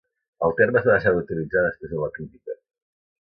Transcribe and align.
el 0.45 0.53
terme 0.59 0.79
es 0.79 0.87
va 0.87 0.95
deixar 0.95 1.11
d'utilitzar 1.17 1.63
després 1.67 1.93
de 1.93 2.01
la 2.05 2.09
crítica 2.17 2.57